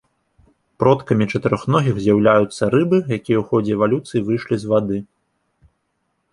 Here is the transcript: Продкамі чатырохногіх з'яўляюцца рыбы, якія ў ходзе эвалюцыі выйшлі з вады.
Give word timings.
Продкамі 0.83 1.27
чатырохногіх 1.37 1.95
з'яўляюцца 2.07 2.63
рыбы, 2.77 2.97
якія 3.19 3.37
ў 3.39 3.43
ходзе 3.53 3.71
эвалюцыі 3.79 4.25
выйшлі 4.31 4.55
з 4.65 4.75
вады. 4.75 4.97